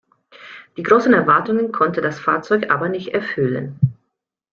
Die 0.77 0.81
großen 0.81 1.13
Erwartungen 1.13 1.71
konnte 1.71 2.01
das 2.01 2.19
Fahrzeug 2.19 2.71
aber 2.71 2.89
nicht 2.89 3.09
erfüllen. 3.09 3.79